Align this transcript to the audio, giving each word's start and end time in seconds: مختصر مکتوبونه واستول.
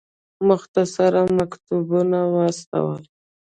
مختصر 0.47 1.13
مکتوبونه 1.39 2.19
واستول. 2.35 3.01